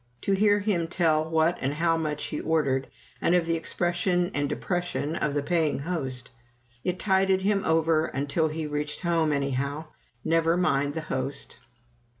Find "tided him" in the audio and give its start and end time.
6.97-7.61